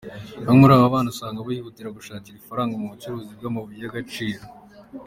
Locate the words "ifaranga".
2.37-2.75